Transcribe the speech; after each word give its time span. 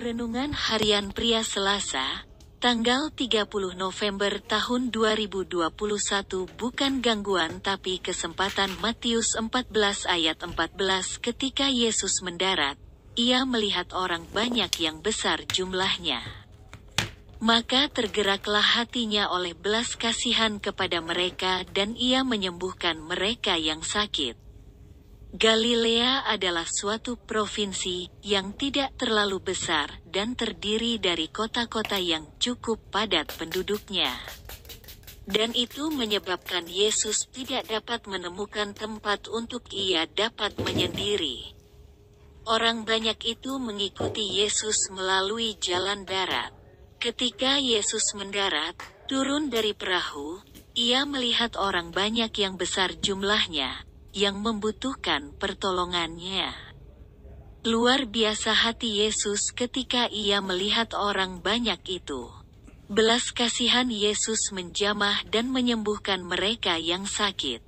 Renungan 0.00 0.56
Harian 0.56 1.12
Pria 1.12 1.44
Selasa, 1.44 2.24
tanggal 2.56 3.12
30 3.12 3.44
November 3.76 4.40
tahun 4.40 4.88
2021 4.88 5.68
bukan 6.56 6.92
gangguan 7.04 7.60
tapi 7.60 8.00
kesempatan 8.00 8.72
Matius 8.80 9.36
14 9.36 10.08
ayat 10.08 10.40
14 10.40 11.20
ketika 11.20 11.68
Yesus 11.68 12.24
mendarat, 12.24 12.80
ia 13.12 13.44
melihat 13.44 13.92
orang 13.92 14.24
banyak 14.32 14.72
yang 14.80 15.04
besar 15.04 15.44
jumlahnya. 15.44 16.24
Maka 17.44 17.92
tergeraklah 17.92 18.80
hatinya 18.80 19.28
oleh 19.28 19.52
belas 19.52 20.00
kasihan 20.00 20.56
kepada 20.64 21.04
mereka 21.04 21.68
dan 21.76 21.92
ia 21.92 22.24
menyembuhkan 22.24 22.96
mereka 23.04 23.60
yang 23.60 23.84
sakit. 23.84 24.49
Galilea 25.30 26.26
adalah 26.26 26.66
suatu 26.66 27.14
provinsi 27.14 28.10
yang 28.26 28.50
tidak 28.58 28.98
terlalu 28.98 29.38
besar 29.38 30.02
dan 30.02 30.34
terdiri 30.34 30.98
dari 30.98 31.30
kota-kota 31.30 32.02
yang 32.02 32.26
cukup 32.42 32.82
padat 32.90 33.30
penduduknya. 33.38 34.10
Dan 35.30 35.54
itu 35.54 35.86
menyebabkan 35.94 36.66
Yesus 36.66 37.30
tidak 37.30 37.70
dapat 37.70 38.10
menemukan 38.10 38.74
tempat 38.74 39.30
untuk 39.30 39.70
ia 39.70 40.10
dapat 40.10 40.58
menyendiri. 40.58 41.54
Orang 42.50 42.82
banyak 42.82 43.22
itu 43.22 43.54
mengikuti 43.62 44.42
Yesus 44.42 44.90
melalui 44.90 45.54
jalan 45.62 46.02
darat. 46.02 46.50
Ketika 46.98 47.62
Yesus 47.62 48.18
mendarat, 48.18 48.74
turun 49.06 49.46
dari 49.46 49.78
perahu, 49.78 50.42
ia 50.74 51.06
melihat 51.06 51.54
orang 51.54 51.94
banyak 51.94 52.34
yang 52.34 52.58
besar 52.58 52.98
jumlahnya, 52.98 53.86
yang 54.16 54.42
membutuhkan 54.42 55.34
pertolongannya. 55.38 56.50
Luar 57.60 58.08
biasa 58.08 58.56
hati 58.56 59.04
Yesus 59.04 59.52
ketika 59.52 60.08
ia 60.08 60.40
melihat 60.40 60.96
orang 60.96 61.44
banyak 61.44 62.00
itu. 62.00 62.32
Belas 62.88 63.36
kasihan 63.36 63.86
Yesus 63.92 64.48
menjamah 64.50 65.28
dan 65.28 65.52
menyembuhkan 65.52 66.24
mereka 66.24 66.80
yang 66.80 67.04
sakit. 67.04 67.60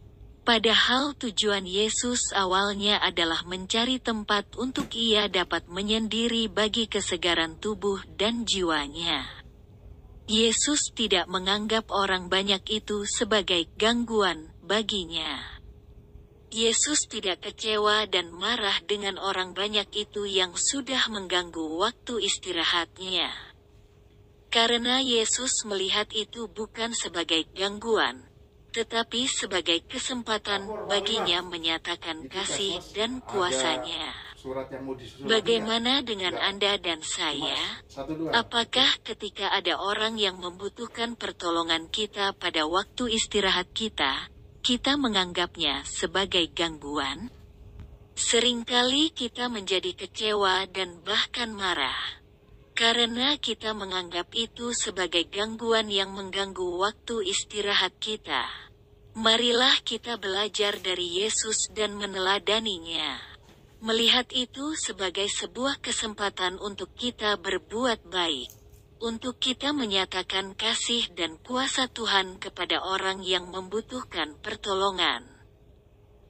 Padahal 0.42 1.14
tujuan 1.20 1.68
Yesus 1.68 2.34
awalnya 2.34 2.98
adalah 2.98 3.44
mencari 3.44 4.00
tempat 4.00 4.56
untuk 4.58 4.90
ia 4.96 5.28
dapat 5.28 5.68
menyendiri 5.68 6.50
bagi 6.50 6.88
kesegaran 6.88 7.60
tubuh 7.60 8.00
dan 8.16 8.48
jiwanya. 8.48 9.28
Yesus 10.24 10.88
tidak 10.96 11.28
menganggap 11.28 11.92
orang 11.92 12.32
banyak 12.32 12.64
itu 12.72 13.04
sebagai 13.04 13.68
gangguan 13.76 14.48
baginya. 14.64 15.51
Yesus 16.52 17.08
tidak 17.08 17.48
kecewa 17.48 18.04
dan 18.12 18.28
marah 18.28 18.76
dengan 18.84 19.16
orang 19.16 19.56
banyak 19.56 19.88
itu 19.96 20.28
yang 20.28 20.52
sudah 20.52 21.08
mengganggu 21.08 21.80
waktu 21.80 22.28
istirahatnya. 22.28 23.32
Karena 24.52 25.00
Yesus 25.00 25.64
melihat 25.64 26.12
itu 26.12 26.52
bukan 26.52 26.92
sebagai 26.92 27.48
gangguan, 27.56 28.28
tetapi 28.76 29.24
sebagai 29.32 29.80
kesempatan 29.88 30.68
baginya 30.92 31.40
menyatakan 31.40 32.28
kasih 32.28 32.84
dan 32.92 33.24
kuasanya. 33.24 34.12
Bagaimana 35.24 36.04
dengan 36.04 36.36
Anda 36.36 36.76
dan 36.76 37.00
saya? 37.00 37.80
Apakah 38.36 39.00
ketika 39.00 39.48
ada 39.56 39.80
orang 39.80 40.20
yang 40.20 40.36
membutuhkan 40.36 41.16
pertolongan 41.16 41.88
kita 41.88 42.36
pada 42.36 42.68
waktu 42.68 43.16
istirahat 43.16 43.72
kita, 43.72 44.28
kita 44.62 44.94
menganggapnya 44.94 45.82
sebagai 45.82 46.46
gangguan? 46.54 47.34
Seringkali 48.14 49.10
kita 49.10 49.50
menjadi 49.50 49.90
kecewa 49.90 50.70
dan 50.70 51.02
bahkan 51.02 51.50
marah. 51.50 52.22
Karena 52.70 53.34
kita 53.42 53.74
menganggap 53.74 54.30
itu 54.38 54.70
sebagai 54.70 55.26
gangguan 55.26 55.90
yang 55.90 56.14
mengganggu 56.14 56.78
waktu 56.78 57.26
istirahat 57.26 57.98
kita. 57.98 58.46
Marilah 59.18 59.82
kita 59.82 60.14
belajar 60.22 60.78
dari 60.78 61.26
Yesus 61.26 61.66
dan 61.74 61.98
meneladaninya. 61.98 63.18
Melihat 63.82 64.30
itu 64.30 64.78
sebagai 64.78 65.26
sebuah 65.26 65.82
kesempatan 65.82 66.62
untuk 66.62 66.94
kita 66.94 67.34
berbuat 67.34 68.06
baik 68.06 68.61
untuk 69.02 69.42
kita 69.42 69.74
menyatakan 69.74 70.54
kasih 70.54 71.10
dan 71.18 71.34
kuasa 71.42 71.90
Tuhan 71.90 72.38
kepada 72.38 72.86
orang 72.86 73.26
yang 73.26 73.50
membutuhkan 73.50 74.38
pertolongan. 74.38 75.26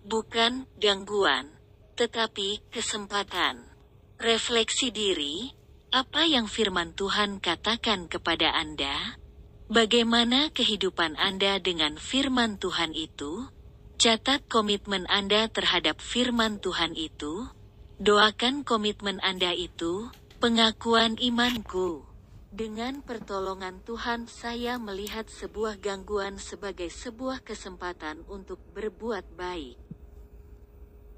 Bukan 0.09 0.65
gangguan, 0.81 1.53
tetapi 2.01 2.65
kesempatan. 2.73 3.69
Refleksi 4.17 4.89
diri, 4.89 5.53
apa 5.93 6.25
yang 6.25 6.49
firman 6.49 6.97
Tuhan 6.97 7.45
katakan 7.45 8.09
kepada 8.09 8.57
Anda? 8.57 9.21
Bagaimana 9.69 10.49
kehidupan 10.49 11.21
Anda 11.21 11.61
dengan 11.61 12.01
firman 12.01 12.57
Tuhan 12.57 12.97
itu? 12.97 13.53
Catat 14.01 14.49
komitmen 14.49 15.05
Anda 15.13 15.53
terhadap 15.53 16.01
firman 16.01 16.59
Tuhan 16.65 16.97
itu. 16.97 17.53
Doakan 18.01 18.65
komitmen 18.65 19.21
Anda 19.21 19.53
itu, 19.53 20.09
pengakuan 20.41 21.21
imanku. 21.21 22.12
Dengan 22.53 23.01
pertolongan 23.01 23.81
Tuhan 23.81 24.29
saya 24.29 24.77
melihat 24.77 25.25
sebuah 25.25 25.81
gangguan 25.81 26.37
sebagai 26.37 26.93
sebuah 26.93 27.41
kesempatan 27.41 28.29
untuk 28.29 28.61
berbuat 28.77 29.25
baik. 29.33 29.92